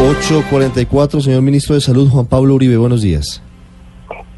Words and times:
844, 0.00 1.20
señor 1.20 1.42
ministro 1.42 1.74
de 1.74 1.80
Salud, 1.80 2.08
Juan 2.08 2.24
Pablo 2.24 2.54
Uribe, 2.54 2.76
buenos 2.76 3.02
días. 3.02 3.42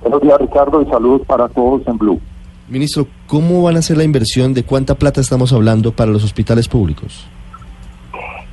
Buenos 0.00 0.22
días, 0.22 0.38
Ricardo, 0.40 0.80
y 0.80 0.86
salud 0.86 1.20
para 1.26 1.48
todos 1.50 1.86
en 1.86 1.98
Blue. 1.98 2.18
Ministro, 2.66 3.06
¿cómo 3.26 3.62
van 3.62 3.76
a 3.76 3.82
ser 3.82 3.98
la 3.98 4.04
inversión? 4.04 4.54
¿De 4.54 4.62
cuánta 4.62 4.94
plata 4.94 5.20
estamos 5.20 5.52
hablando 5.52 5.92
para 5.92 6.10
los 6.10 6.24
hospitales 6.24 6.66
públicos? 6.66 7.26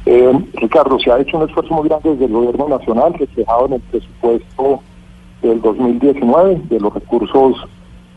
Eh, 0.06 0.34
Ricardo, 0.56 1.00
se 1.00 1.10
ha 1.10 1.20
hecho 1.20 1.38
un 1.38 1.48
esfuerzo 1.48 1.76
muy 1.76 1.88
grande 1.88 2.10
desde 2.10 2.26
el 2.26 2.32
gobierno 2.34 2.68
nacional, 2.68 3.14
reflejado 3.14 3.68
en 3.68 3.74
el 3.74 3.82
presupuesto 3.82 4.82
del 5.42 5.62
2019, 5.62 6.62
de 6.68 6.80
los 6.82 6.94
recursos 6.94 7.56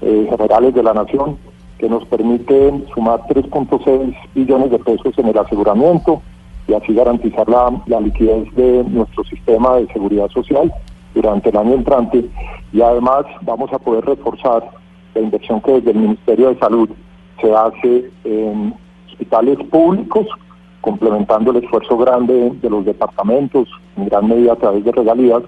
eh, 0.00 0.26
generales 0.28 0.74
de 0.74 0.82
la 0.82 0.94
nación, 0.94 1.36
que 1.78 1.88
nos 1.88 2.04
permite 2.06 2.72
sumar 2.92 3.20
3.6 3.28 4.16
billones 4.34 4.72
de 4.72 4.78
pesos 4.80 5.16
en 5.16 5.28
el 5.28 5.38
aseguramiento, 5.38 6.22
y 6.70 6.74
así 6.74 6.94
garantizar 6.94 7.48
la, 7.48 8.00
liquidez 8.00 8.54
de 8.54 8.84
nuestro 8.84 9.24
sistema 9.24 9.76
de 9.76 9.88
seguridad 9.88 10.28
social 10.28 10.72
durante 11.14 11.50
el 11.50 11.56
año 11.56 11.74
entrante. 11.74 12.24
Y 12.72 12.80
además 12.80 13.24
vamos 13.42 13.72
a 13.72 13.78
poder 13.80 14.04
reforzar 14.04 14.70
la 15.14 15.20
inversión 15.20 15.60
que 15.62 15.72
desde 15.72 15.90
el 15.90 15.98
Ministerio 15.98 16.50
de 16.50 16.58
Salud 16.60 16.88
se 17.40 17.52
hace 17.52 18.10
en 18.22 18.72
hospitales 19.08 19.58
públicos, 19.68 20.28
complementando 20.80 21.50
el 21.50 21.64
esfuerzo 21.64 21.98
grande 21.98 22.52
de 22.62 22.70
los 22.70 22.84
departamentos, 22.84 23.68
en 23.96 24.06
gran 24.06 24.28
medida 24.28 24.52
a 24.52 24.56
través 24.56 24.84
de 24.84 24.92
regalías, 24.92 25.42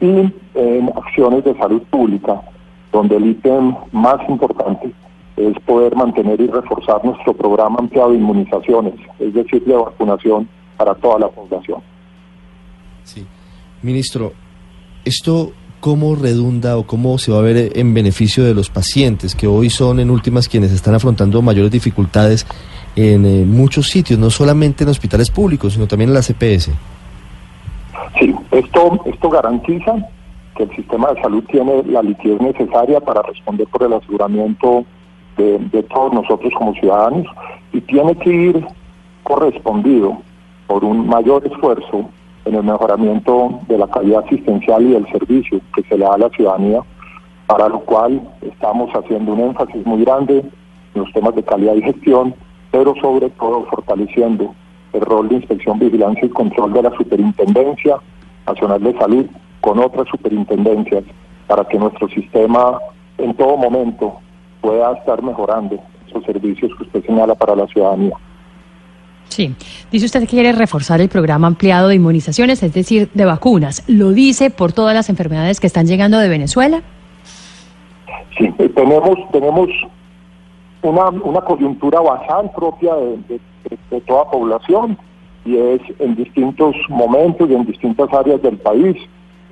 y 0.00 0.32
en 0.54 0.92
acciones 0.96 1.44
de 1.44 1.56
salud 1.56 1.82
pública, 1.82 2.42
donde 2.90 3.16
el 3.16 3.26
ítem 3.26 3.76
más 3.92 4.28
importante 4.28 4.92
es 5.36 5.56
poder 5.60 5.94
mantener 5.94 6.40
y 6.40 6.48
reforzar 6.48 7.04
nuestro 7.04 7.32
programa 7.32 7.76
ampliado 7.78 8.10
de 8.10 8.18
inmunizaciones, 8.18 8.94
es 9.20 9.34
decir, 9.34 9.64
de 9.64 9.74
vacunación 9.74 10.48
para 10.76 10.94
toda 10.94 11.18
la 11.18 11.28
población. 11.28 11.80
Sí. 13.04 13.26
Ministro, 13.82 14.32
¿esto 15.04 15.52
cómo 15.84 16.14
redunda 16.14 16.78
o 16.78 16.84
cómo 16.84 17.18
se 17.18 17.30
va 17.30 17.40
a 17.40 17.42
ver 17.42 17.72
en 17.76 17.92
beneficio 17.92 18.42
de 18.42 18.54
los 18.54 18.70
pacientes 18.70 19.34
que 19.34 19.46
hoy 19.46 19.68
son 19.68 20.00
en 20.00 20.10
últimas 20.10 20.48
quienes 20.48 20.72
están 20.72 20.94
afrontando 20.94 21.42
mayores 21.42 21.70
dificultades 21.70 22.46
en 22.96 23.26
eh, 23.26 23.44
muchos 23.44 23.88
sitios, 23.88 24.18
no 24.18 24.30
solamente 24.30 24.84
en 24.84 24.88
hospitales 24.88 25.30
públicos, 25.30 25.74
sino 25.74 25.86
también 25.86 26.08
en 26.08 26.14
la 26.14 26.22
CPS? 26.22 26.70
Sí, 28.18 28.34
esto, 28.52 28.98
esto 29.04 29.28
garantiza 29.28 29.94
que 30.56 30.62
el 30.62 30.74
sistema 30.74 31.12
de 31.12 31.20
salud 31.20 31.44
tiene 31.50 31.82
la 31.82 32.00
liquidez 32.00 32.40
necesaria 32.40 33.00
para 33.00 33.20
responder 33.20 33.66
por 33.66 33.82
el 33.82 33.92
aseguramiento 33.92 34.86
de, 35.36 35.58
de 35.58 35.82
todos 35.82 36.14
nosotros 36.14 36.50
como 36.56 36.72
ciudadanos 36.74 37.26
y 37.74 37.82
tiene 37.82 38.14
que 38.16 38.30
ir 38.30 38.66
correspondido 39.22 40.22
por 40.66 40.84
un 40.84 41.06
mayor 41.06 41.46
esfuerzo 41.46 42.08
en 42.44 42.54
el 42.54 42.62
mejoramiento 42.62 43.60
de 43.68 43.78
la 43.78 43.86
calidad 43.86 44.24
asistencial 44.24 44.82
y 44.82 44.92
del 44.92 45.06
servicio 45.10 45.60
que 45.74 45.82
se 45.82 45.96
le 45.96 46.04
da 46.04 46.14
a 46.14 46.18
la 46.18 46.28
ciudadanía, 46.30 46.80
para 47.46 47.68
lo 47.68 47.80
cual 47.80 48.20
estamos 48.42 48.90
haciendo 48.92 49.32
un 49.32 49.40
énfasis 49.40 49.84
muy 49.86 50.04
grande 50.04 50.38
en 50.94 51.00
los 51.00 51.12
temas 51.12 51.34
de 51.34 51.42
calidad 51.42 51.74
y 51.74 51.82
gestión, 51.82 52.34
pero 52.70 52.94
sobre 53.00 53.30
todo 53.30 53.64
fortaleciendo 53.66 54.54
el 54.92 55.00
rol 55.00 55.28
de 55.28 55.36
inspección, 55.36 55.78
vigilancia 55.78 56.26
y 56.26 56.30
control 56.30 56.72
de 56.72 56.82
la 56.82 56.90
Superintendencia 56.90 57.96
Nacional 58.46 58.82
de 58.82 58.98
Salud 58.98 59.26
con 59.60 59.78
otras 59.78 60.06
superintendencias 60.08 61.04
para 61.46 61.64
que 61.64 61.78
nuestro 61.78 62.08
sistema 62.08 62.78
en 63.18 63.34
todo 63.34 63.56
momento 63.56 64.18
pueda 64.60 64.92
estar 64.92 65.22
mejorando 65.22 65.78
esos 66.08 66.24
servicios 66.24 66.72
que 66.76 66.84
usted 66.84 67.04
señala 67.04 67.34
para 67.34 67.56
la 67.56 67.66
ciudadanía. 67.66 68.14
Sí, 69.28 69.54
dice 69.90 70.06
usted 70.06 70.20
que 70.20 70.26
quiere 70.26 70.52
reforzar 70.52 71.00
el 71.00 71.08
programa 71.08 71.46
ampliado 71.46 71.88
de 71.88 71.96
inmunizaciones, 71.96 72.62
es 72.62 72.72
decir, 72.72 73.10
de 73.14 73.24
vacunas. 73.24 73.82
¿Lo 73.88 74.10
dice 74.10 74.50
por 74.50 74.72
todas 74.72 74.94
las 74.94 75.08
enfermedades 75.08 75.60
que 75.60 75.66
están 75.66 75.86
llegando 75.86 76.18
de 76.18 76.28
Venezuela? 76.28 76.82
Sí, 78.38 78.52
eh, 78.58 78.68
tenemos, 78.68 79.16
tenemos 79.32 79.68
una, 80.82 81.08
una 81.08 81.40
coyuntura 81.40 82.00
basal 82.00 82.50
propia 82.54 82.94
de, 82.94 83.40
toda 84.06 84.30
población 84.30 84.98
y 85.44 85.56
es 85.56 85.80
en 85.98 86.14
distintos 86.16 86.76
momentos 86.88 87.48
y 87.48 87.54
en 87.54 87.64
distintas 87.64 88.12
áreas 88.12 88.42
del 88.42 88.58
país 88.58 88.96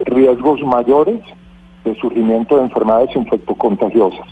riesgos 0.00 0.60
mayores 0.62 1.20
de 1.84 1.94
surgimiento 1.96 2.56
de 2.56 2.64
enfermedades 2.64 3.14
infectocontagiosas. 3.16 4.26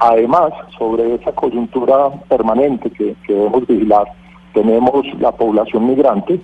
Además, 0.00 0.52
sobre 0.78 1.14
esa 1.14 1.32
coyuntura 1.32 2.10
permanente 2.28 2.90
que 2.90 3.16
debemos 3.26 3.66
vigilar, 3.66 4.06
tenemos 4.54 5.04
la 5.20 5.32
población 5.32 5.86
migrante 5.86 6.40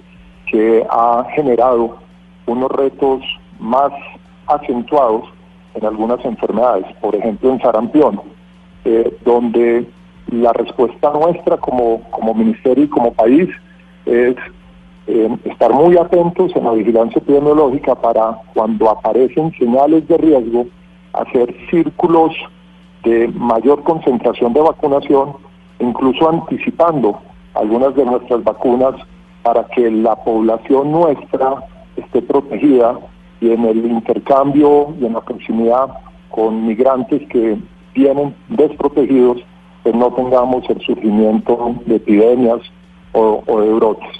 que 0.46 0.86
ha 0.88 1.26
generado 1.34 1.96
unos 2.46 2.70
retos 2.70 3.22
más 3.58 3.92
acentuados 4.46 5.24
en 5.74 5.84
algunas 5.84 6.24
enfermedades, 6.24 6.86
por 7.00 7.14
ejemplo 7.14 7.50
en 7.50 7.60
sarampión, 7.60 8.20
eh, 8.84 9.16
donde 9.24 9.86
la 10.30 10.52
respuesta 10.52 11.10
nuestra 11.12 11.56
como, 11.56 12.00
como 12.10 12.34
ministerio 12.34 12.84
y 12.84 12.88
como 12.88 13.12
país 13.12 13.48
es 14.06 14.36
eh, 15.06 15.36
estar 15.44 15.72
muy 15.72 15.96
atentos 15.96 16.54
en 16.56 16.64
la 16.64 16.72
vigilancia 16.72 17.18
epidemiológica 17.18 17.94
para 17.94 18.38
cuando 18.54 18.88
aparecen 18.90 19.52
señales 19.58 20.06
de 20.08 20.16
riesgo, 20.16 20.66
hacer 21.12 21.54
círculos 21.70 22.32
de 23.04 23.28
mayor 23.28 23.82
concentración 23.82 24.52
de 24.52 24.60
vacunación, 24.60 25.34
incluso 25.78 26.28
anticipando 26.28 27.18
algunas 27.54 27.94
de 27.94 28.04
nuestras 28.04 28.42
vacunas 28.44 28.94
para 29.42 29.64
que 29.68 29.90
la 29.90 30.16
población 30.16 30.92
nuestra 30.92 31.64
esté 31.96 32.22
protegida 32.22 32.98
y 33.40 33.50
en 33.50 33.64
el 33.64 33.84
intercambio 33.84 34.94
y 35.00 35.06
en 35.06 35.12
la 35.12 35.20
proximidad 35.20 35.88
con 36.30 36.66
migrantes 36.66 37.26
que 37.28 37.58
vienen 37.94 38.34
desprotegidos, 38.48 39.38
pues 39.82 39.94
no 39.94 40.12
tengamos 40.14 40.68
el 40.68 40.80
sufrimiento 40.80 41.76
de 41.86 41.96
epidemias 41.96 42.60
o, 43.12 43.42
de 43.60 43.72
brotes. 43.74 44.10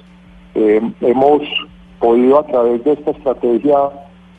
Eh, 0.55 0.81
hemos 1.01 1.41
podido 1.99 2.39
a 2.39 2.47
través 2.47 2.85
de 2.85 2.93
esta 2.93 3.11
estrategia 3.11 3.77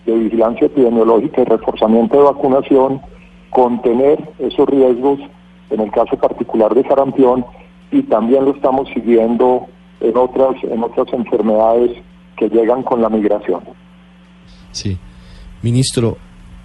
de 0.06 0.14
vigilancia 0.14 0.68
epidemiológica 0.68 1.42
y 1.42 1.46
reforzamiento 1.46 2.18
de 2.18 2.24
vacunación 2.24 3.02
contener 3.50 4.20
esos 4.40 4.68
riesgos, 4.70 5.20
en 5.70 5.82
el 5.82 5.92
caso 5.92 6.16
particular 6.18 6.74
de 6.74 6.84
sarampión, 6.84 7.46
y 7.92 8.02
también 8.04 8.46
lo 8.46 8.56
estamos 8.56 8.88
siguiendo 8.94 9.68
en 10.00 10.18
otras, 10.18 10.56
en 10.64 10.84
otras 10.84 11.08
enfermedades 11.14 11.92
que 12.38 12.50
llegan 12.50 12.84
con 12.84 13.02
la 13.02 13.10
migración. 13.10 13.62
Sí. 14.72 14.98
Ministro, 15.62 16.18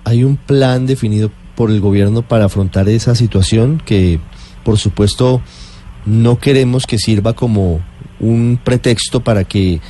¿hay 0.04 0.24
un 0.24 0.36
plan 0.36 0.86
definido 0.86 1.30
por 1.54 1.70
el 1.70 1.80
gobierno 1.80 2.22
para 2.22 2.46
afrontar 2.46 2.88
esa 2.88 3.14
situación 3.14 3.80
que, 3.84 4.18
por 4.64 4.78
supuesto, 4.78 5.40
no 6.06 6.38
queremos 6.38 6.86
que 6.86 6.98
sirva 6.98 7.34
como 7.34 7.80
un 8.18 8.58
pretexto 8.62 9.20
para 9.20 9.44
que 9.44 9.80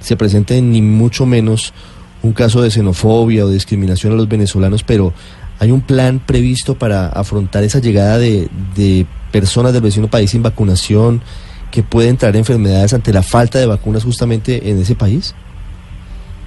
se 0.00 0.16
presente 0.16 0.60
ni 0.62 0.82
mucho 0.82 1.26
menos 1.26 1.72
un 2.22 2.32
caso 2.32 2.62
de 2.62 2.70
xenofobia 2.70 3.44
o 3.44 3.48
discriminación 3.48 4.12
a 4.12 4.16
los 4.16 4.28
venezolanos, 4.28 4.82
pero 4.82 5.12
hay 5.58 5.70
un 5.70 5.80
plan 5.80 6.20
previsto 6.24 6.74
para 6.74 7.08
afrontar 7.08 7.64
esa 7.64 7.80
llegada 7.80 8.18
de, 8.18 8.48
de 8.74 9.06
personas 9.32 9.72
del 9.72 9.82
vecino 9.82 10.08
país 10.08 10.30
sin 10.30 10.42
vacunación, 10.42 11.22
que 11.70 11.82
pueden 11.82 12.16
traer 12.16 12.36
enfermedades 12.36 12.94
ante 12.94 13.12
la 13.12 13.22
falta 13.22 13.58
de 13.58 13.66
vacunas 13.66 14.04
justamente 14.04 14.70
en 14.70 14.80
ese 14.80 14.94
país? 14.94 15.34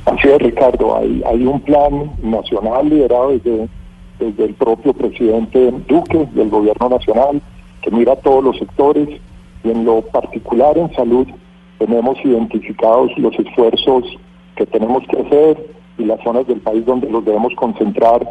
Así 0.06 0.28
es, 0.28 0.40
Ricardo. 0.40 0.98
Hay, 0.98 1.22
hay 1.26 1.46
un 1.46 1.62
plan 1.62 2.12
nacional 2.22 2.90
liderado 2.90 3.30
desde, 3.32 3.68
desde 4.20 4.46
el 4.46 4.54
propio 4.56 4.94
presidente 4.94 5.72
Duque, 5.88 6.28
del 6.34 6.50
gobierno 6.50 6.90
nacional, 6.90 7.42
que 7.82 7.92
mira 7.92 8.16
todos 8.16 8.44
los 8.44 8.58
sectores 8.58 9.08
y 9.64 9.70
en 9.70 9.86
lo 9.86 10.02
particular 10.02 10.78
en 10.78 10.92
salud 10.96 11.28
tenemos 11.78 12.18
identificados 12.24 13.12
los 13.18 13.38
esfuerzos 13.38 14.04
que 14.56 14.66
tenemos 14.66 15.04
que 15.08 15.22
hacer 15.22 15.66
y 15.98 16.06
las 16.06 16.22
zonas 16.24 16.48
del 16.48 16.60
país 16.60 16.86
donde 16.86 17.10
los 17.10 17.24
debemos 17.24 17.54
concentrar 17.56 18.28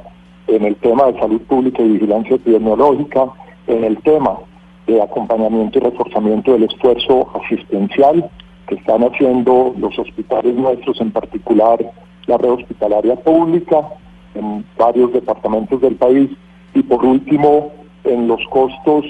en 0.49 0.65
el 0.65 0.77
tema 0.77 1.07
de 1.07 1.21
salud 1.21 1.41
pública 1.43 1.83
y 1.83 1.91
vigilancia 1.91 2.37
epidemiológica, 2.37 3.27
en 3.67 3.85
el 3.85 3.99
tema 3.99 4.39
de 4.87 5.01
acompañamiento 5.01 5.79
y 5.79 5.83
reforzamiento 5.83 6.53
del 6.53 6.65
esfuerzo 6.65 7.29
asistencial 7.35 8.29
que 8.67 8.77
están 8.77 9.03
haciendo 9.03 9.75
los 9.79 9.99
hospitales 9.99 10.55
nuestros, 10.55 11.01
en 11.01 11.11
particular 11.11 11.79
la 12.27 12.39
red 12.39 12.51
hospitalaria 12.51 13.17
pública 13.17 13.89
en 14.35 14.65
varios 14.79 15.13
departamentos 15.13 15.81
del 15.81 15.97
país 15.97 16.31
y 16.75 16.83
por 16.83 17.05
último 17.05 17.73
en 18.05 18.29
los 18.29 18.41
costos 18.51 19.05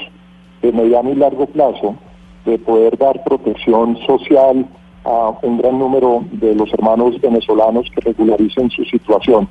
de 0.63 0.73
mediano 0.73 1.11
y 1.11 1.15
largo 1.15 1.47
plazo 1.47 1.97
de 2.45 2.59
poder 2.59 2.97
dar 2.99 3.23
protección 3.25 3.97
social 4.07 4.67
a 5.05 5.33
un 5.43 5.59
gran 5.59 5.79
número 5.79 6.25
de 6.33 6.55
los 6.55 6.73
hermanos 6.73 7.21
venezolanos 7.21 7.87
que 7.95 8.01
regularicen 8.01 8.71
su 8.71 8.85
situación. 8.85 9.49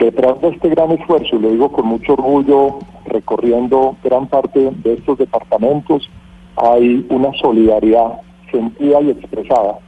Detrás 0.00 0.40
de 0.40 0.48
este 0.48 0.70
gran 0.70 0.92
esfuerzo, 0.92 1.36
y 1.36 1.40
lo 1.40 1.50
digo 1.50 1.70
con 1.70 1.86
mucho 1.86 2.14
orgullo, 2.14 2.78
recorriendo 3.04 3.96
gran 4.02 4.26
parte 4.28 4.70
de 4.82 4.94
estos 4.94 5.18
departamentos, 5.18 6.08
hay 6.56 7.06
una 7.10 7.30
solidaridad 7.34 8.22
sentida 8.50 9.02
y 9.02 9.10
expresada 9.10 9.78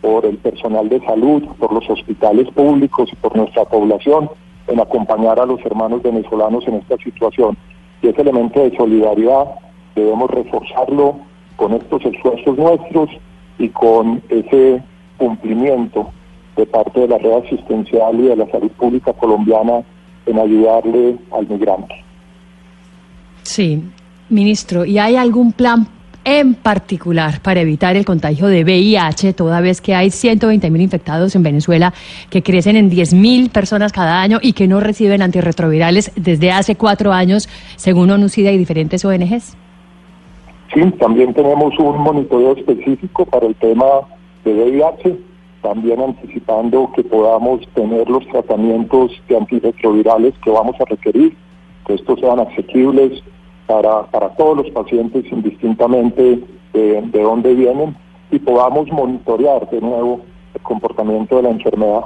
por 0.00 0.26
el 0.26 0.38
personal 0.38 0.88
de 0.88 1.00
salud, 1.02 1.44
por 1.60 1.72
los 1.72 1.88
hospitales 1.88 2.48
públicos 2.50 3.10
y 3.12 3.16
por 3.16 3.36
nuestra 3.36 3.64
población 3.64 4.28
en 4.66 4.80
acompañar 4.80 5.38
a 5.38 5.46
los 5.46 5.64
hermanos 5.64 6.02
venezolanos 6.02 6.66
en 6.66 6.74
esta 6.74 6.96
situación. 6.96 7.56
Y 8.02 8.08
ese 8.08 8.22
elemento 8.22 8.58
de 8.58 8.76
solidaridad 8.76 9.54
debemos 9.94 10.32
reforzarlo 10.32 11.14
con 11.54 11.74
estos 11.74 12.04
esfuerzos 12.06 12.58
nuestros 12.58 13.08
y 13.56 13.68
con 13.68 14.20
ese 14.30 14.82
cumplimiento 15.16 16.10
de 16.60 16.66
parte 16.66 17.00
de 17.00 17.08
la 17.08 17.18
red 17.18 17.32
asistencial 17.44 18.20
y 18.20 18.28
de 18.28 18.36
la 18.36 18.46
salud 18.50 18.70
pública 18.72 19.12
colombiana 19.14 19.82
en 20.26 20.38
ayudarle 20.38 21.16
al 21.32 21.48
migrante. 21.48 21.94
Sí, 23.42 23.82
ministro, 24.28 24.84
¿y 24.84 24.98
hay 24.98 25.16
algún 25.16 25.52
plan 25.52 25.88
en 26.24 26.54
particular 26.54 27.40
para 27.40 27.62
evitar 27.62 27.96
el 27.96 28.04
contagio 28.04 28.46
de 28.46 28.62
VIH, 28.62 29.32
toda 29.32 29.62
vez 29.62 29.80
que 29.80 29.94
hay 29.94 30.10
120 30.10 30.70
mil 30.70 30.82
infectados 30.82 31.34
en 31.34 31.42
Venezuela 31.42 31.94
que 32.28 32.42
crecen 32.42 32.76
en 32.76 32.90
10 32.90 33.14
mil 33.14 33.48
personas 33.48 33.90
cada 33.90 34.20
año 34.20 34.38
y 34.42 34.52
que 34.52 34.68
no 34.68 34.80
reciben 34.80 35.22
antirretrovirales 35.22 36.12
desde 36.16 36.52
hace 36.52 36.76
cuatro 36.76 37.12
años, 37.12 37.48
según 37.76 38.10
ONUCIDA 38.10 38.52
y 38.52 38.58
diferentes 38.58 39.02
ONGs? 39.02 39.56
Sí, 40.74 40.82
también 41.00 41.32
tenemos 41.32 41.76
un 41.78 41.98
monitoreo 41.98 42.54
específico 42.54 43.24
para 43.24 43.46
el 43.46 43.54
tema 43.54 43.86
de 44.44 44.52
VIH, 44.52 45.29
también 45.62 46.00
anticipando 46.00 46.90
que 46.94 47.04
podamos 47.04 47.60
tener 47.74 48.08
los 48.08 48.26
tratamientos 48.28 49.12
de 49.28 49.36
antirretrovirales 49.36 50.34
que 50.42 50.50
vamos 50.50 50.76
a 50.80 50.84
requerir, 50.84 51.36
que 51.86 51.94
estos 51.94 52.20
sean 52.20 52.40
asequibles 52.40 53.22
para, 53.66 54.02
para 54.04 54.30
todos 54.30 54.58
los 54.58 54.70
pacientes 54.70 55.24
indistintamente 55.30 56.40
de, 56.72 57.02
de 57.02 57.22
dónde 57.22 57.54
vienen 57.54 57.96
y 58.30 58.38
podamos 58.38 58.90
monitorear 58.90 59.68
de 59.70 59.80
nuevo 59.80 60.20
el 60.54 60.60
comportamiento 60.62 61.36
de 61.36 61.42
la 61.42 61.50
enfermedad. 61.50 62.04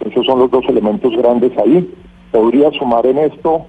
Esos 0.00 0.26
son 0.26 0.40
los 0.40 0.50
dos 0.50 0.64
elementos 0.68 1.12
grandes 1.16 1.56
ahí. 1.58 1.92
Podría 2.30 2.70
sumar 2.72 3.06
en 3.06 3.18
esto 3.18 3.66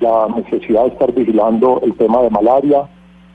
la 0.00 0.28
necesidad 0.28 0.82
de 0.82 0.88
estar 0.88 1.12
vigilando 1.12 1.80
el 1.82 1.94
tema 1.94 2.22
de 2.22 2.30
malaria, 2.30 2.88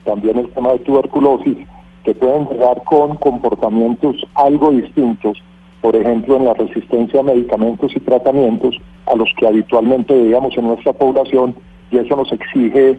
también 0.04 0.38
el 0.38 0.50
tema 0.50 0.72
de 0.72 0.80
tuberculosis, 0.80 1.58
que 2.04 2.14
pueden 2.14 2.48
llegar 2.48 2.82
con 2.84 3.16
comportamientos 3.16 4.16
algo 4.34 4.70
distintos, 4.70 5.38
por 5.80 5.96
ejemplo, 5.96 6.36
en 6.36 6.44
la 6.44 6.54
resistencia 6.54 7.20
a 7.20 7.24
medicamentos 7.24 7.92
y 7.94 8.00
tratamientos 8.00 8.76
a 9.06 9.16
los 9.16 9.28
que 9.38 9.46
habitualmente 9.46 10.14
veíamos 10.14 10.56
en 10.56 10.66
nuestra 10.66 10.92
población, 10.92 11.54
y 11.90 11.98
eso 11.98 12.16
nos 12.16 12.30
exige 12.32 12.98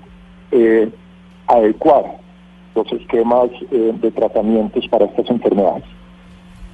eh, 0.52 0.90
adecuar 1.48 2.18
los 2.76 2.92
esquemas 2.92 3.50
eh, 3.72 3.94
de 4.02 4.12
tratamientos 4.12 4.88
para 4.88 5.06
estas 5.06 5.30
enfermedades. 5.30 5.84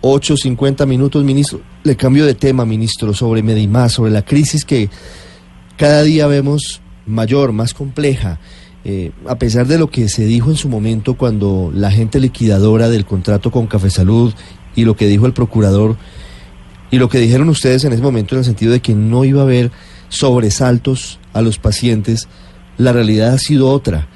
8.50 0.02 0.88
minutos, 0.88 1.24
ministro. 1.24 1.60
Le 1.84 1.96
cambio 1.96 2.26
de 2.26 2.34
tema, 2.34 2.66
ministro, 2.66 3.14
sobre 3.14 3.44
Medimás, 3.44 3.94
sobre 3.94 4.12
la 4.12 4.22
crisis 4.22 4.64
que 4.64 4.90
cada 5.78 6.04
día 6.04 6.28
vemos 6.28 6.82
mayor, 7.06 7.52
más 7.52 7.74
compleja. 7.74 8.40
Eh, 8.86 9.12
a 9.28 9.38
pesar 9.38 9.68
de 9.68 9.78
lo 9.78 9.90
que 9.90 10.08
se 10.08 10.26
dijo 10.26 10.50
en 10.50 10.56
su 10.56 10.70
momento 10.70 11.16
cuando 11.16 11.70
la 11.74 11.92
gente 11.92 12.20
liquidadora 12.20 12.90
del 12.90 13.06
contrato 13.06 13.52
con 13.52 13.68
Café 13.68 13.90
Salud 13.90 14.34
y 14.74 14.86
lo 14.86 14.96
que 14.96 15.08
dijo 15.08 15.26
el 15.26 15.34
procurador 15.34 15.98
y 16.90 16.98
lo 16.98 17.10
que 17.10 17.20
dijeron 17.20 17.50
ustedes 17.50 17.84
en 17.84 17.92
ese 17.92 18.02
momento 18.02 18.36
en 18.36 18.40
el 18.40 18.46
sentido 18.46 18.72
de 18.72 18.80
que 18.80 18.96
no 18.96 19.26
iba 19.26 19.42
a 19.42 19.44
haber 19.44 19.72
sobresaltos 20.08 21.20
a 21.34 21.42
los 21.42 21.60
pacientes, 21.60 22.28
la 22.78 22.94
realidad 22.94 23.34
ha 23.34 23.38
sido 23.38 23.70
otra. 23.70 24.08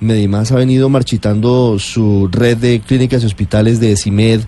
Medimás 0.00 0.52
ha 0.52 0.56
venido 0.56 0.88
marchitando 0.88 1.78
su 1.78 2.28
red 2.32 2.56
de 2.56 2.80
clínicas 2.80 3.22
y 3.22 3.26
hospitales 3.26 3.78
de 3.78 3.96
CIMED, 3.96 4.40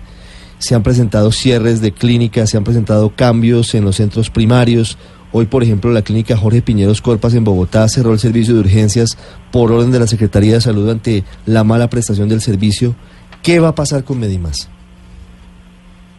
se 0.57 0.75
han 0.75 0.83
presentado 0.83 1.31
cierres 1.31 1.81
de 1.81 1.91
clínicas, 1.91 2.49
se 2.49 2.57
han 2.57 2.63
presentado 2.63 3.15
cambios 3.15 3.73
en 3.73 3.83
los 3.83 3.95
centros 3.97 4.29
primarios, 4.29 4.97
Hoy, 5.33 5.45
por 5.45 5.63
ejemplo, 5.63 5.91
la 5.91 6.01
clínica 6.01 6.35
Jorge 6.35 6.61
Piñeros 6.61 7.01
Corpas 7.01 7.33
en 7.35 7.45
Bogotá 7.45 7.87
cerró 7.87 8.11
el 8.11 8.19
servicio 8.19 8.53
de 8.53 8.59
urgencias 8.59 9.17
por 9.51 9.71
orden 9.71 9.91
de 9.91 9.99
la 9.99 10.07
Secretaría 10.07 10.55
de 10.55 10.61
Salud 10.61 10.89
ante 10.89 11.23
la 11.45 11.63
mala 11.63 11.89
prestación 11.89 12.27
del 12.27 12.41
servicio. 12.41 12.95
¿Qué 13.41 13.61
va 13.61 13.69
a 13.69 13.75
pasar 13.75 14.03
con 14.03 14.19
Medimás? 14.19 14.69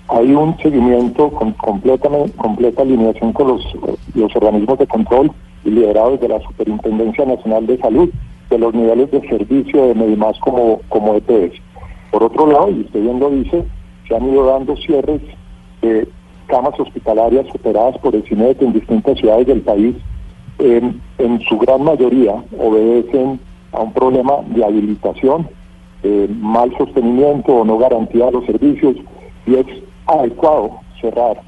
Hay 0.08 0.32
un 0.32 0.56
seguimiento 0.58 1.30
con 1.30 1.52
completa, 1.52 2.08
completa 2.36 2.82
alineación 2.82 3.34
con 3.34 3.48
los, 3.48 3.62
los 4.14 4.34
organismos 4.34 4.78
de 4.78 4.86
control 4.86 5.30
y 5.64 5.70
liderados 5.70 6.18
de 6.20 6.28
la 6.28 6.40
Superintendencia 6.40 7.26
Nacional 7.26 7.66
de 7.66 7.78
Salud 7.78 8.10
de 8.48 8.58
los 8.58 8.74
niveles 8.74 9.10
de 9.10 9.20
servicio 9.28 9.88
de 9.88 9.94
Medimás 9.94 10.38
como, 10.40 10.80
como 10.88 11.14
EPS. 11.16 11.60
Por 12.10 12.22
otro 12.24 12.50
lado, 12.50 12.70
y 12.70 12.80
usted 12.80 13.00
bien 13.00 13.20
lo 13.20 13.30
dice, 13.30 13.64
se 14.08 14.16
han 14.16 14.30
ido 14.30 14.46
dando 14.46 14.74
cierres 14.76 15.20
de 15.82 16.08
camas 16.52 16.78
hospitalarias 16.78 17.46
operadas 17.54 17.96
por 17.96 18.14
el 18.14 18.24
CINET 18.24 18.60
en 18.60 18.74
distintas 18.74 19.18
ciudades 19.18 19.46
del 19.46 19.62
país, 19.62 19.96
en, 20.58 21.00
su 21.48 21.56
gran 21.56 21.82
mayoría 21.82 22.44
obedecen 22.58 23.40
a 23.72 23.80
un 23.80 23.92
problema 23.94 24.34
de 24.48 24.62
habilitación, 24.62 25.48
eh, 26.02 26.28
mal 26.40 26.70
sostenimiento 26.76 27.54
o 27.54 27.64
no 27.64 27.78
garantía 27.78 28.26
de 28.26 28.32
los 28.32 28.44
servicios, 28.44 28.96
y 29.46 29.54
es 29.54 29.66
adecuado 30.06 30.72
cerrar 31.00 31.40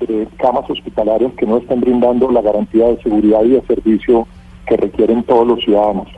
eh, 0.00 0.28
camas 0.36 0.68
hospitalarias 0.68 1.32
que 1.38 1.46
no 1.46 1.56
están 1.56 1.80
brindando 1.80 2.30
la 2.30 2.42
garantía 2.42 2.88
de 2.88 3.02
seguridad 3.02 3.42
y 3.44 3.52
de 3.52 3.62
servicio 3.62 4.28
que 4.66 4.76
requieren 4.76 5.22
todos 5.22 5.46
los 5.46 5.64
ciudadanos. 5.64 6.08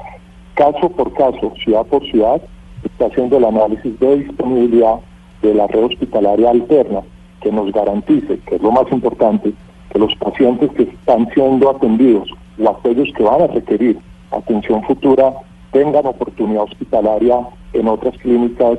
Caso 0.55 0.89
por 0.91 1.13
caso, 1.13 1.53
ciudad 1.63 1.87
por 1.87 2.03
ciudad, 2.11 2.43
está 2.83 3.07
haciendo 3.07 3.37
el 3.37 3.45
análisis 3.45 3.97
de 4.01 4.17
disponibilidad 4.25 4.97
de 5.41 5.55
la 5.55 5.69
red 5.69 5.85
hospitalaria 5.85 6.51
alterna 6.51 7.03
que 7.41 7.53
nos 7.53 7.73
garantice, 7.73 8.39
que 8.47 8.57
es 8.57 8.63
lo 8.63 8.71
más 8.71 8.91
importante, 8.91 9.53
que 9.91 9.99
los 9.99 10.15
pacientes 10.17 10.71
que 10.73 10.85
están 10.85 11.29
siendo 11.35 11.71
atendidos 11.71 12.31
o 12.59 12.69
aquellos 12.69 13.09
que 13.17 13.23
van 13.23 13.43
a 13.43 13.47
requerir 13.49 13.99
atención 14.31 14.83
futura 14.85 15.33
tengan 15.73 16.07
oportunidad 16.07 16.65
hospitalaria 16.65 17.41
en 17.73 17.89
otras 17.89 18.17
clínicas 18.19 18.79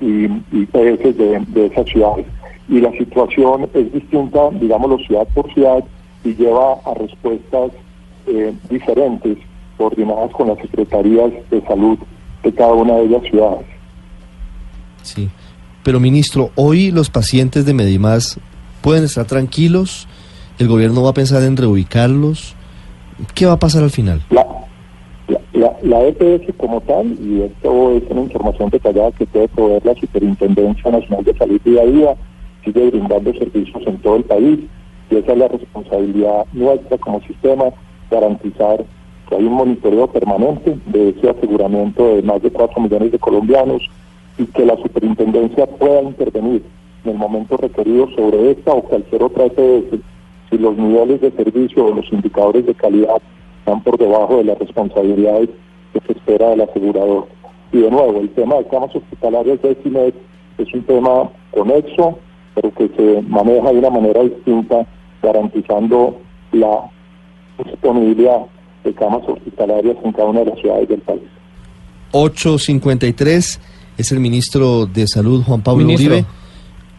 y, 0.00 0.24
IPS 0.52 1.16
de, 1.16 1.66
esas 1.66 1.86
ciudades. 1.88 2.26
Y 2.68 2.80
la 2.80 2.90
situación 2.92 3.68
es 3.74 3.92
distinta, 3.92 4.50
digámoslo, 4.50 4.98
ciudad 4.98 5.26
por 5.34 5.52
ciudad 5.52 5.84
y 6.24 6.34
lleva 6.34 6.74
a 6.84 6.94
respuestas 6.94 7.72
eh, 8.26 8.52
diferentes 8.68 9.38
coordinadas 9.76 10.30
con 10.32 10.48
las 10.48 10.58
secretarías 10.58 11.30
de 11.50 11.60
salud 11.62 11.98
de 12.42 12.52
cada 12.52 12.72
una 12.72 12.94
de 12.94 13.04
ellas 13.04 13.22
ciudades. 13.22 13.66
Sí. 15.02 15.28
Pero 15.86 16.00
ministro, 16.00 16.50
hoy 16.56 16.90
los 16.90 17.10
pacientes 17.10 17.64
de 17.64 17.72
Medimás 17.72 18.40
pueden 18.82 19.04
estar 19.04 19.24
tranquilos, 19.24 20.08
el 20.58 20.66
gobierno 20.66 21.04
va 21.04 21.10
a 21.10 21.14
pensar 21.14 21.44
en 21.44 21.56
reubicarlos. 21.56 22.56
¿Qué 23.36 23.46
va 23.46 23.52
a 23.52 23.58
pasar 23.60 23.84
al 23.84 23.92
final? 23.92 24.20
La, 24.30 24.44
la, 25.84 26.02
EPS 26.08 26.52
como 26.56 26.80
tal, 26.80 27.16
y 27.22 27.42
esto 27.42 27.92
es 27.92 28.02
una 28.10 28.22
información 28.22 28.68
detallada 28.70 29.12
que 29.12 29.26
puede 29.26 29.46
proveer 29.46 29.86
la 29.86 29.94
Superintendencia 29.94 30.90
Nacional 30.90 31.22
de 31.22 31.36
Salud 31.36 31.60
día 31.64 31.82
a 31.82 31.86
día, 31.86 32.16
sigue 32.64 32.90
brindando 32.90 33.32
servicios 33.34 33.80
en 33.86 33.98
todo 33.98 34.16
el 34.16 34.24
país 34.24 34.58
y 35.08 35.14
esa 35.14 35.34
es 35.34 35.38
la 35.38 35.46
responsabilidad 35.46 36.46
nuestra 36.52 36.98
como 36.98 37.20
sistema, 37.20 37.66
garantizar 38.10 38.84
que 39.28 39.36
hay 39.36 39.44
un 39.44 39.52
monitoreo 39.52 40.08
permanente 40.08 40.76
de 40.86 41.10
ese 41.10 41.30
aseguramiento 41.30 42.16
de 42.16 42.22
más 42.22 42.42
de 42.42 42.50
4 42.50 42.82
millones 42.82 43.12
de 43.12 43.20
colombianos, 43.20 43.88
y 44.38 44.46
que 44.46 44.64
la 44.64 44.76
superintendencia 44.76 45.66
pueda 45.66 46.02
intervenir 46.02 46.62
en 47.04 47.10
el 47.10 47.16
momento 47.16 47.56
requerido 47.56 48.08
sobre 48.16 48.50
esta 48.50 48.72
o 48.72 48.82
cualquier 48.82 49.22
otra 49.22 49.46
EPS 49.46 50.00
si 50.50 50.58
los 50.58 50.76
niveles 50.76 51.20
de 51.20 51.30
servicio 51.32 51.86
o 51.86 51.94
los 51.94 52.12
indicadores 52.12 52.66
de 52.66 52.74
calidad 52.74 53.20
están 53.58 53.82
por 53.82 53.98
debajo 53.98 54.38
de 54.38 54.44
las 54.44 54.58
responsabilidades 54.58 55.50
que 55.92 56.00
se 56.00 56.12
espera 56.12 56.50
del 56.50 56.62
asegurador. 56.62 57.26
Y 57.72 57.78
de 57.78 57.90
nuevo, 57.90 58.20
el 58.20 58.30
tema 58.30 58.56
de 58.56 58.66
camas 58.66 58.94
hospitalarias 58.94 59.60
de 59.62 59.74
CIMED 59.82 60.14
es 60.58 60.74
un 60.74 60.82
tema 60.84 61.30
conexo, 61.50 62.18
pero 62.54 62.72
que 62.72 62.88
se 62.96 63.22
maneja 63.22 63.72
de 63.72 63.78
una 63.78 63.90
manera 63.90 64.22
distinta, 64.22 64.86
garantizando 65.22 66.16
la 66.52 66.90
disponibilidad 67.64 68.46
de 68.84 68.94
camas 68.94 69.22
hospitalarias 69.26 69.96
en 70.04 70.12
cada 70.12 70.28
una 70.28 70.40
de 70.40 70.46
las 70.46 70.58
ciudades 70.60 70.88
del 70.88 71.00
país. 71.00 71.22
853 72.12 73.60
es 73.96 74.12
el 74.12 74.20
ministro 74.20 74.86
de 74.86 75.06
Salud, 75.06 75.42
Juan 75.42 75.62
Pablo 75.62 75.84
Uribe. 75.84 76.24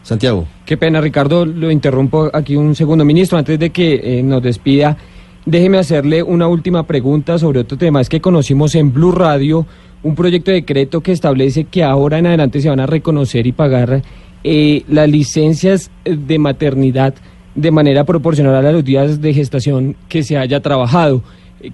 Santiago. 0.02 0.46
Qué 0.64 0.76
pena, 0.76 1.00
Ricardo, 1.00 1.44
lo 1.44 1.70
interrumpo 1.70 2.30
aquí 2.32 2.56
un 2.56 2.74
segundo. 2.74 3.04
Ministro, 3.04 3.36
antes 3.36 3.58
de 3.58 3.70
que 3.70 4.00
eh, 4.02 4.22
nos 4.22 4.42
despida, 4.42 4.96
déjeme 5.44 5.78
hacerle 5.78 6.22
una 6.22 6.48
última 6.48 6.86
pregunta 6.86 7.38
sobre 7.38 7.60
otro 7.60 7.76
tema. 7.76 8.00
Es 8.00 8.08
que 8.08 8.20
conocimos 8.20 8.74
en 8.74 8.92
Blue 8.92 9.12
Radio 9.12 9.66
un 10.02 10.14
proyecto 10.14 10.50
de 10.50 10.58
decreto 10.58 11.02
que 11.02 11.12
establece 11.12 11.64
que 11.64 11.84
ahora 11.84 12.18
en 12.18 12.26
adelante 12.26 12.60
se 12.60 12.70
van 12.70 12.80
a 12.80 12.86
reconocer 12.86 13.46
y 13.46 13.52
pagar 13.52 14.02
eh, 14.44 14.84
las 14.88 15.10
licencias 15.10 15.90
de 16.04 16.38
maternidad 16.38 17.14
de 17.54 17.70
manera 17.70 18.04
proporcional 18.04 18.64
a 18.64 18.72
los 18.72 18.84
días 18.84 19.20
de 19.20 19.34
gestación 19.34 19.96
que 20.08 20.22
se 20.22 20.38
haya 20.38 20.60
trabajado. 20.60 21.22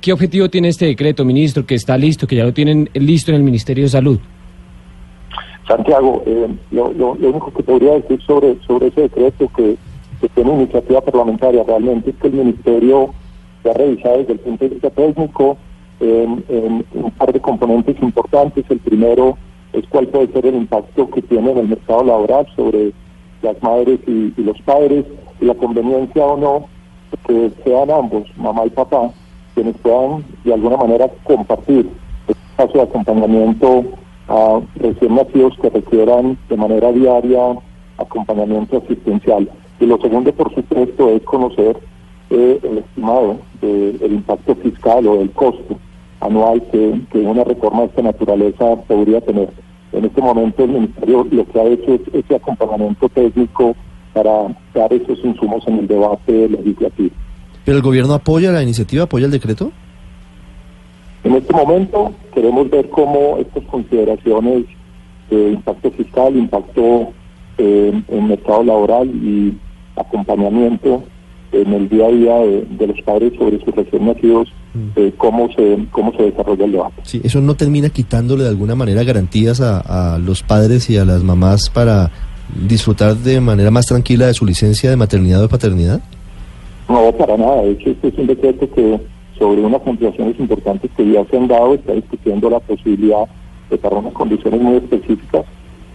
¿Qué 0.00 0.12
objetivo 0.12 0.48
tiene 0.48 0.68
este 0.68 0.86
decreto, 0.86 1.24
ministro, 1.26 1.66
que 1.66 1.74
está 1.74 1.98
listo, 1.98 2.26
que 2.26 2.36
ya 2.36 2.44
lo 2.44 2.54
tienen 2.54 2.88
listo 2.94 3.30
en 3.30 3.36
el 3.36 3.42
Ministerio 3.42 3.84
de 3.84 3.90
Salud? 3.90 4.18
Santiago, 5.66 6.22
eh, 6.26 6.48
lo, 6.70 7.12
único 7.12 7.52
que 7.52 7.62
podría 7.62 7.94
decir 7.94 8.20
sobre, 8.22 8.58
sobre 8.66 8.88
ese 8.88 9.02
decreto 9.02 9.50
que, 9.56 9.76
tiene 10.34 10.54
iniciativa 10.54 11.02
parlamentaria 11.02 11.62
realmente 11.64 12.08
es 12.08 12.16
que 12.16 12.28
el 12.28 12.32
Ministerio 12.32 13.10
ya 13.62 13.72
ha 13.72 13.74
revisado 13.74 14.16
desde 14.16 14.32
el 14.32 14.38
punto 14.38 14.64
de 14.64 14.70
vista 14.70 14.88
técnico 14.88 15.58
en, 16.00 16.84
un 16.94 17.10
par 17.10 17.30
de 17.30 17.40
componentes 17.40 18.00
importantes. 18.00 18.64
El 18.70 18.78
primero 18.78 19.36
es 19.74 19.86
cuál 19.88 20.06
puede 20.08 20.28
ser 20.28 20.46
el 20.46 20.54
impacto 20.54 21.10
que 21.10 21.20
tiene 21.20 21.50
en 21.50 21.58
el 21.58 21.68
mercado 21.68 22.04
laboral 22.04 22.46
sobre 22.56 22.92
las 23.42 23.62
madres 23.62 24.00
y, 24.06 24.32
los 24.40 24.58
padres, 24.62 25.04
y 25.42 25.44
la 25.44 25.54
conveniencia 25.54 26.24
o 26.24 26.38
no 26.38 26.68
que 27.26 27.50
sean 27.62 27.90
ambos, 27.90 28.24
mamá 28.36 28.64
y 28.64 28.70
papá, 28.70 29.10
quienes 29.54 29.76
puedan 29.78 30.24
de 30.42 30.54
alguna 30.54 30.78
manera 30.78 31.08
compartir 31.24 31.90
el 32.28 32.34
caso 32.56 32.72
de 32.72 32.82
acompañamiento 32.82 33.84
a 34.28 34.60
recién 34.76 35.14
nacidos 35.14 35.54
que 35.60 35.70
requieran 35.70 36.38
de 36.48 36.56
manera 36.56 36.92
diaria 36.92 37.58
acompañamiento 37.98 38.78
asistencial. 38.78 39.50
Y 39.80 39.86
lo 39.86 39.98
segundo, 39.98 40.32
por 40.32 40.54
supuesto, 40.54 41.10
es 41.10 41.22
conocer 41.22 41.76
eh, 42.30 42.60
el 42.62 42.78
estimado 42.78 43.38
del 43.60 44.12
impacto 44.12 44.54
fiscal 44.56 45.06
o 45.06 45.18
del 45.18 45.30
costo 45.32 45.78
anual 46.20 46.62
que, 46.70 47.18
una 47.18 47.44
reforma 47.44 47.82
de 47.82 47.86
esta 47.86 48.02
naturaleza 48.02 48.76
podría 48.86 49.20
tener. 49.20 49.50
En 49.92 50.04
este 50.04 50.20
momento 50.20 50.64
el 50.64 50.70
Ministerio 50.70 51.26
lo 51.30 51.46
que 51.46 51.60
ha 51.60 51.64
hecho 51.64 51.94
es 51.94 52.00
ese 52.12 52.34
acompañamiento 52.34 53.08
técnico 53.08 53.76
para 54.12 54.56
dar 54.74 54.92
esos 54.92 55.18
insumos 55.24 55.62
en 55.66 55.80
el 55.80 55.86
debate 55.86 56.48
legislativo. 56.48 57.10
¿Pero 57.64 57.76
el 57.76 57.82
gobierno 57.82 58.14
apoya 58.14 58.52
la 58.52 58.62
iniciativa, 58.62 59.04
apoya 59.04 59.26
el 59.26 59.32
decreto? 59.32 59.70
En 61.24 61.34
este 61.34 61.52
momento 61.52 62.12
queremos 62.34 62.70
ver 62.70 62.88
cómo 62.90 63.38
estas 63.38 63.64
consideraciones 63.64 64.64
de 65.30 65.52
impacto 65.52 65.90
fiscal, 65.92 66.36
impacto 66.36 67.12
eh, 67.58 68.02
en 68.08 68.18
el 68.18 68.22
mercado 68.22 68.62
laboral 68.62 69.08
y 69.08 69.56
acompañamiento 69.96 71.02
en 71.52 71.72
el 71.72 71.88
día 71.88 72.06
a 72.06 72.10
día 72.10 72.34
de, 72.78 72.86
los 72.86 73.00
padres 73.02 73.32
sobre 73.38 73.64
sus 73.64 73.74
recién 73.74 74.06
nacidos, 74.06 74.52
mm. 74.74 74.88
eh, 74.96 75.12
cómo, 75.16 75.48
se, 75.52 75.86
cómo 75.92 76.12
se 76.16 76.24
desarrolla 76.24 76.64
el 76.64 76.72
debate. 76.72 77.02
Sí, 77.04 77.20
eso 77.22 77.40
no 77.40 77.54
termina 77.54 77.90
quitándole 77.90 78.42
de 78.42 78.50
alguna 78.50 78.74
manera 78.74 79.04
garantías 79.04 79.60
a, 79.60 80.14
a 80.14 80.18
los 80.18 80.42
padres 80.42 80.90
y 80.90 80.98
a 80.98 81.04
las 81.04 81.22
mamás 81.22 81.70
para 81.70 82.10
disfrutar 82.68 83.16
de 83.16 83.40
manera 83.40 83.70
más 83.70 83.86
tranquila 83.86 84.26
de 84.26 84.34
su 84.34 84.44
licencia 84.44 84.90
de 84.90 84.96
maternidad 84.96 85.40
o 85.40 85.42
de 85.42 85.48
paternidad? 85.48 86.00
No, 86.88 87.12
para 87.12 87.36
nada. 87.36 87.62
De 87.62 87.72
hecho, 87.72 87.90
este 87.90 88.08
es 88.08 88.18
un 88.18 88.26
decreto 88.26 88.68
que 88.74 89.00
sobre 89.38 89.60
unas 89.60 89.86
ampliaciones 89.86 90.38
importantes 90.38 90.90
que 90.96 91.10
ya 91.10 91.24
se 91.24 91.36
han 91.36 91.48
dado, 91.48 91.74
está 91.74 91.92
discutiendo 91.92 92.50
la 92.50 92.60
posibilidad 92.60 93.26
de 93.70 93.78
para 93.78 93.96
unas 93.96 94.12
condiciones 94.12 94.60
muy 94.60 94.76
específicas 94.76 95.44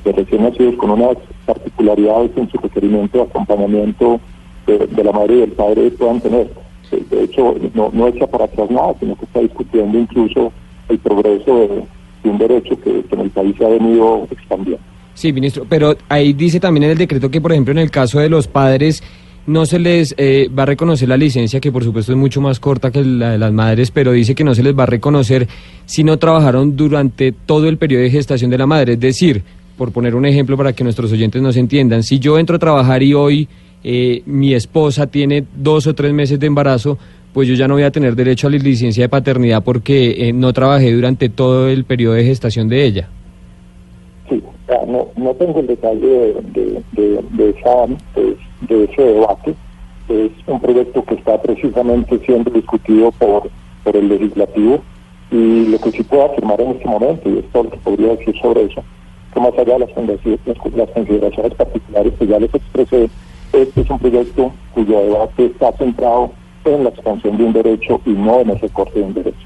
de 0.03 0.12
recién 0.12 0.43
nacidos 0.43 0.75
con 0.75 0.91
unas 0.91 1.17
particularidades 1.46 2.31
en 2.36 2.50
su 2.50 2.58
requerimiento 2.58 3.19
de 3.19 3.24
acompañamiento 3.25 4.19
de, 4.65 5.03
la 5.03 5.12
madre 5.12 5.36
y 5.36 5.39
del 5.39 5.51
padre 5.51 5.91
puedan 5.91 6.22
tener. 6.22 6.50
De 6.91 7.24
hecho, 7.24 7.55
no, 7.74 7.89
no 7.93 8.08
echa 8.08 8.27
para 8.27 8.46
atrás 8.46 8.69
nada, 8.72 8.93
sino 9.00 9.15
que 9.15 9.25
está 9.25 9.39
discutiendo 9.41 9.98
incluso 9.98 10.51
el 10.89 11.00
progreso 11.00 11.55
de, 11.55 12.29
un 12.29 12.38
derecho 12.38 12.79
que, 12.81 13.03
en 13.12 13.19
el 13.19 13.29
país 13.29 13.55
se 13.58 13.65
ha 13.65 13.69
venido 13.69 14.27
expandiendo. 14.29 14.84
Sí, 15.13 15.34
ministro, 15.34 15.65
pero 15.67 15.96
ahí 16.08 16.34
dice 16.34 16.60
también 16.60 16.86
en 16.86 16.91
el 16.91 16.98
decreto 16.98 17.29
que, 17.29 17.41
por 17.41 17.51
ejemplo, 17.51 17.72
en 17.72 17.79
el 17.79 17.91
caso 17.91 18.19
de 18.19 18.29
los 18.29 18.48
padres 18.48 19.03
no 19.50 19.65
se 19.65 19.79
les 19.79 20.13
eh, 20.18 20.48
va 20.58 20.63
a 20.63 20.65
reconocer 20.68 21.10
la 21.10 21.18
licencia, 21.18 21.60
que 21.60 21.72
por 21.72 21.84
supuesto 21.84 22.12
es 22.12 22.18
mucho 22.18 22.39
más 22.39 22.60
corta 22.60 22.91
que 22.91 23.03
la 23.03 23.32
de 23.32 23.38
las 23.39 23.51
madres, 23.51 23.89
pero 23.89 24.12
dice 24.12 24.36
que 24.36 24.44
no 24.44 24.53
se 24.53 24.62
les 24.62 24.77
va 24.77 24.84
a 24.84 24.86
reconocer 24.86 25.48
si 25.86 26.03
no 26.03 26.18
trabajaron 26.18 26.77
durante 26.77 27.32
todo 27.32 27.68
el 27.68 27.77
periodo 27.77 28.03
de 28.03 28.12
gestación 28.12 28.51
de 28.51 28.60
la 28.60 28.68
madre. 28.68 28.94
Es 28.94 29.00
decir, 29.00 29.41
por 29.75 29.91
poner 29.91 30.13
un 30.13 30.25
ejemplo 30.25 30.56
para 30.56 30.74
que 30.74 30.84
nuestros 30.84 31.12
oyentes 31.12 31.41
nos 31.41 31.58
entiendan, 31.58 32.03
si 32.03 32.20
yo 32.20 32.38
entro 32.38 32.58
a 32.58 32.60
trabajar 32.60 33.01
y 33.01 33.15
hoy 33.15 33.48
eh, 33.84 34.22
mi 34.25 34.53
esposa 34.53 35.08
tiene 35.08 35.46
dos 35.56 35.88
o 35.88 35.96
tres 35.96 36.13
meses 36.13 36.39
de 36.39 36.46
embarazo, 36.46 37.00
pues 37.34 37.48
yo 37.48 37.56
ya 37.56 37.68
no 37.68 37.74
voy 37.74 37.84
a 37.84 37.91
tener 37.91 38.15
derecho 38.15 38.48
a 38.48 38.51
la 38.51 38.58
licencia 38.58 39.03
de 39.03 39.10
paternidad 39.10 39.63
porque 39.63 40.29
eh, 40.29 40.34
no 40.34 40.53
trabajé 40.53 40.91
durante 40.91 41.29
todo 41.29 41.70
el 41.70 41.86
periodo 41.86 42.13
de 42.13 42.25
gestación 42.25 42.70
de 42.70 42.84
ella. 42.84 43.10
Sí, 44.29 44.44
no, 44.88 45.08
no 45.15 45.34
tengo 45.34 45.60
el 45.60 45.68
detalle 45.68 46.36
de, 46.53 46.84
de, 46.91 47.50
esa, 47.50 47.88
de, 48.62 48.84
ese 48.86 49.01
debate. 49.01 49.56
Es 50.10 50.32
un 50.48 50.60
proyecto 50.60 51.04
que 51.04 51.16
está 51.16 51.42
precisamente 51.42 52.20
siendo 52.25 52.50
discutido 52.51 53.12
por, 53.12 53.50
por 53.84 53.96
el 53.96 54.10
legislativo 54.10 54.82
y 55.32 55.68
lo 55.68 55.80
que 55.80 55.92
sí 55.92 56.04
puedo 56.04 56.25
afirmar 56.25 56.60
en 56.62 56.72
este 56.72 56.88
momento, 56.88 57.30
y 57.30 57.38
es 57.38 57.46
todo 57.51 57.63
lo 57.63 57.70
que 57.70 57.78
podría 57.78 58.16
decir 58.16 58.36
sobre 58.42 58.63
eso, 58.63 58.84
que 59.34 59.39
más 59.39 59.54
allá 59.54 59.74
de 59.74 59.80
las, 59.80 59.89
las 60.75 60.89
consideraciones 60.89 61.54
particulares 61.54 62.13
que 62.18 62.28
ya 62.28 62.39
les 62.39 62.54
expresé, 62.54 63.10
este 63.54 63.82
es 63.82 63.89
un 63.89 64.00
proyecto 64.00 64.51
cuyo 64.74 65.00
debate 65.00 65.46
está 65.46 65.72
centrado 65.74 66.32
en 66.66 66.84
la 66.84 66.89
expansión 66.89 67.38
de 67.38 67.44
un 67.44 67.54
derecho 67.54 68.01
y 68.06 68.12
no 68.12 68.39
en 68.42 68.51
el 68.51 68.60
recorte 68.60 69.00
de 69.00 69.06
un 69.06 69.13
derecho. 69.13 69.38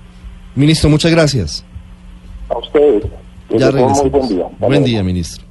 Ministro, 0.55 0.89
muchas 0.89 1.11
gracias. 1.11 1.65
A 2.49 2.57
ustedes. 2.57 3.03
Ya 3.49 3.71
muy 3.71 4.09
buen 4.09 4.27
día. 4.27 4.47
Buen 4.59 4.83
día, 4.83 5.03
ministro. 5.03 5.42